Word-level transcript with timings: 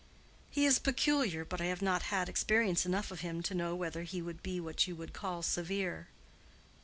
"He 0.49 0.65
is 0.65 0.79
peculiar, 0.79 1.45
but 1.45 1.61
I 1.61 1.65
have 1.65 1.83
not 1.83 2.01
had 2.09 2.27
experience 2.27 2.87
enough 2.87 3.11
of 3.11 3.19
him 3.19 3.43
to 3.43 3.53
know 3.53 3.75
whether 3.75 4.01
he 4.01 4.19
would 4.19 4.41
be 4.41 4.59
what 4.59 4.87
you 4.87 4.95
would 4.95 5.13
call 5.13 5.43
severe." 5.43 6.07